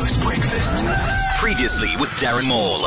Breakfast. 0.00 0.82
Previously 1.38 1.94
with 1.98 2.08
Darren 2.20 2.48
Maul. 2.48 2.86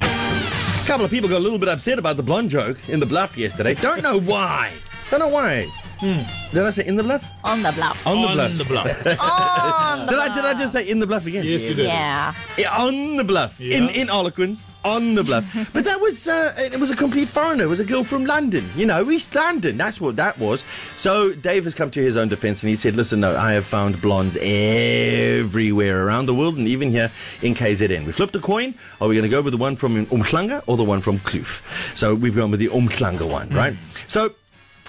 A 0.00 0.86
couple 0.86 1.04
of 1.04 1.10
people 1.10 1.28
got 1.28 1.36
a 1.36 1.38
little 1.38 1.58
bit 1.58 1.68
upset 1.68 2.00
about 2.00 2.16
the 2.16 2.22
blonde 2.24 2.50
joke 2.50 2.76
in 2.88 2.98
the 2.98 3.06
bluff 3.06 3.38
yesterday. 3.38 3.74
Don't 3.74 4.02
know 4.02 4.18
why. 4.18 4.72
Don't 5.08 5.20
know 5.20 5.28
why. 5.28 5.68
Did 5.98 6.58
I 6.58 6.70
say 6.70 6.86
in 6.86 6.96
the 6.96 7.02
bluff? 7.02 7.24
On 7.42 7.62
the 7.62 7.72
bluff. 7.72 8.06
On 8.06 8.20
the 8.20 8.28
on 8.28 8.34
bluff. 8.34 8.58
the 8.58 8.64
bluff. 8.64 8.86
On 9.20 10.06
the 10.06 10.12
Did 10.12 10.18
I 10.20 10.26
bluff. 10.26 10.34
did 10.36 10.44
I 10.44 10.54
just 10.54 10.72
say 10.74 10.86
in 10.88 10.98
the 11.00 11.06
bluff 11.06 11.26
again? 11.26 11.44
Yes, 11.44 11.62
you 11.62 11.74
did. 11.74 11.86
Yeah. 11.86 12.34
Yeah, 12.58 12.76
on 12.76 13.16
the 13.16 13.24
bluff. 13.24 13.58
In 13.60 13.84
Yeah. 13.84 13.90
in 14.02 14.08
Harlequins. 14.08 14.62
On 14.84 15.14
the 15.14 15.24
bluff. 15.24 15.44
but 15.72 15.84
that 15.84 16.00
was 16.00 16.28
uh, 16.28 16.52
it 16.58 16.78
was 16.78 16.90
a 16.90 16.96
complete 16.96 17.28
foreigner. 17.28 17.64
It 17.64 17.68
was 17.68 17.80
a 17.80 17.84
girl 17.84 18.04
from 18.04 18.24
London. 18.26 18.68
You 18.76 18.86
know, 18.86 19.10
East 19.10 19.34
London. 19.34 19.78
That's 19.78 20.00
what 20.00 20.16
that 20.16 20.38
was. 20.38 20.64
So 20.96 21.32
Dave 21.34 21.64
has 21.64 21.74
come 21.74 21.90
to 21.92 22.00
his 22.02 22.14
own 22.16 22.28
defense 22.28 22.62
and 22.62 22.68
he 22.68 22.76
said, 22.76 22.94
Listen, 22.94 23.20
no, 23.20 23.34
I 23.34 23.52
have 23.52 23.64
found 23.66 24.00
blondes 24.02 24.36
everywhere 24.36 26.06
around 26.06 26.26
the 26.26 26.34
world 26.34 26.56
and 26.58 26.68
even 26.68 26.90
here 26.90 27.10
in 27.42 27.54
KZN. 27.54 28.04
We 28.06 28.12
flipped 28.12 28.36
a 28.36 28.40
coin. 28.40 28.74
Are 29.00 29.08
we 29.08 29.14
going 29.14 29.24
to 29.24 29.28
go 29.34 29.40
with 29.42 29.52
the 29.52 29.58
one 29.58 29.76
from 29.76 30.06
Umhlanga 30.06 30.62
or 30.66 30.76
the 30.76 30.84
one 30.84 31.00
from 31.00 31.18
Kloof? 31.20 31.62
So 31.96 32.14
we've 32.14 32.36
gone 32.36 32.50
with 32.50 32.60
the 32.60 32.68
Umhlanga 32.68 33.28
one, 33.28 33.48
right? 33.50 33.74
So 34.06 34.34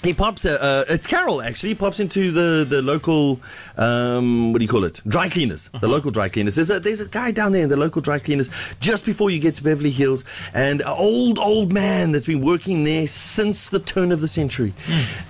he 0.03 0.13
pops. 0.13 0.45
Uh, 0.45 0.57
uh, 0.59 0.93
it's 0.93 1.07
Carol 1.07 1.41
actually. 1.41 1.69
He 1.69 1.75
pops 1.75 1.99
into 1.99 2.31
the 2.31 2.65
the 2.67 2.81
local. 2.81 3.39
Um, 3.77 4.53
what 4.53 4.59
do 4.59 4.63
you 4.65 4.69
call 4.69 4.83
it? 4.83 5.01
Dry 5.07 5.29
cleaners. 5.29 5.69
The 5.79 5.87
local 5.87 6.11
dry 6.11 6.29
cleaners. 6.29 6.55
There's 6.55 6.69
a 6.69 6.79
there's 6.79 6.99
a 6.99 7.07
guy 7.07 7.31
down 7.31 7.51
there 7.51 7.63
in 7.63 7.69
the 7.69 7.77
local 7.77 8.01
dry 8.01 8.19
cleaners 8.19 8.49
just 8.79 9.05
before 9.05 9.29
you 9.29 9.39
get 9.39 9.55
to 9.55 9.63
Beverly 9.63 9.91
Hills, 9.91 10.23
and 10.53 10.81
an 10.81 10.87
old 10.87 11.39
old 11.39 11.71
man 11.71 12.11
that's 12.11 12.25
been 12.25 12.41
working 12.41 12.83
there 12.83 13.07
since 13.07 13.69
the 13.69 13.79
turn 13.79 14.11
of 14.11 14.21
the 14.21 14.27
century, 14.27 14.73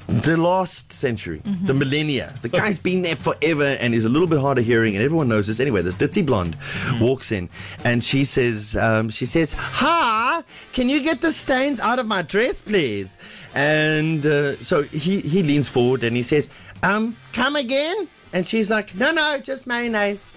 the 0.08 0.38
last 0.38 0.92
century, 0.92 1.42
the 1.64 1.74
millennia. 1.74 2.38
The 2.42 2.50
guy's 2.50 2.80
been 2.80 3.02
there 3.02 3.16
forever, 3.16 3.64
and 3.80 3.94
he's 3.94 4.06
a 4.06 4.10
little 4.10 4.28
bit 4.28 4.40
hard 4.40 4.58
of 4.58 4.66
hearing, 4.66 4.96
and 4.96 5.04
everyone 5.04 5.28
knows 5.28 5.48
this. 5.48 5.60
Anyway, 5.60 5.82
this 5.82 5.96
ditzy 5.96 6.26
blonde 6.26 6.58
walks 7.00 7.32
in, 7.32 7.50
and 7.84 8.04
she 8.04 8.24
says, 8.24 8.76
um, 8.76 9.10
she 9.10 9.26
says, 9.26 9.54
"Ha, 9.54 10.44
can 10.74 10.90
you 10.90 11.02
get 11.02 11.22
the 11.22 11.32
stains 11.32 11.80
out 11.80 12.00
of 12.00 12.06
my 12.08 12.22
dress, 12.22 12.62
please?" 12.62 13.18
And 13.54 14.26
uh, 14.26 14.57
so 14.62 14.84
he 14.84 15.20
he 15.20 15.44
leans 15.44 15.68
forward 15.70 16.04
and 16.04 16.16
he 16.16 16.24
says, 16.24 16.50
"Um, 16.84 17.16
come 17.34 17.56
again?" 17.56 18.08
And 18.34 18.46
she's 18.46 18.70
like, 18.70 18.96
"No, 18.96 19.12
no, 19.12 19.40
just 19.40 19.68
mayonnaise." 19.68 20.30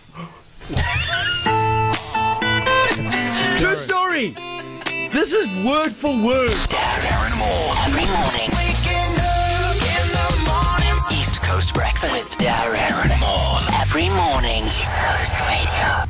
True 3.58 3.76
story. 3.76 4.34
This 5.12 5.32
is 5.32 5.46
word 5.66 5.92
for 5.92 6.10
word. 6.16 6.50
Darren 6.70 7.38
Maul. 7.38 7.74
Every 7.86 8.06
morning. 8.06 8.48
Waking 8.56 9.14
up 9.20 9.76
in 9.96 10.06
the 10.16 10.30
morning. 10.48 11.20
East 11.20 11.42
Coast 11.42 11.74
Breakfast 11.74 12.12
with 12.12 12.38
Darren 12.38 13.18
Maul. 13.20 13.58
Every 13.80 14.08
morning. 14.08 14.64
East 14.64 14.94
Coast 14.96 15.40
Radio. 15.40 16.09